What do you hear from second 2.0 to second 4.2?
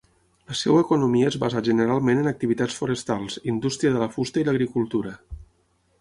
en activitats forestals, indústria de la